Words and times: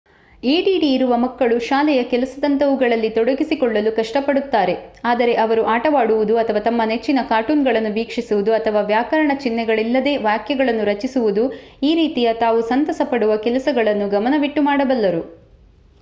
add 0.43 0.67
ಇರುವ 0.87 1.17
ಮಕ್ಕಳು 1.17 1.59
ಶಾಲೆಯ 1.59 2.03
ಕೆಲಸದಂತವುಗಳಲ್ಲಿ 2.03 3.09
ತೊಡಗಿಸಿಕೊಳ್ಳಲು 3.09 3.91
ಕಷ್ಟಪಡುತ್ತಾರೆ 3.91 4.75
ಆದರೆ 5.03 5.33
ಅವರು 5.35 5.63
ಆಟವಾಡುವುದು 5.65 6.37
ಅಥವಾ 6.37 6.59
ತಮ್ಮ 6.59 6.81
ನೆಚ್ಚಿನ 6.85 7.19
ಕಾರ್ಟೂನ್‌ಗಳನ್ನು 7.29 7.91
ವೀಕ್ಷಿಸುವುದು 7.91 8.53
ಅಥವಾ 8.53 8.81
ವ್ಯಾಕರಣ 8.83 9.31
ಚಿನ್ಹೆಗಳಿಲ್ಲದೇ 9.39 10.17
ವಾಕ್ಯಗಳನ್ನು 10.19 10.85
ರಚಿಸುವುದು 10.85 11.45
ಈ 11.83 11.95
ರೀತಿಯ 11.95 12.33
ತಾವು 12.39 12.61
ಸಂತಸಪಡುವ 12.61 13.37
ಕೆಲಸಗಳನ್ನು 13.37 14.09
ಗಮನವಿಟ್ಟು 14.09 14.61
ಮಾಡಬಲ್ಲರು 14.61 15.23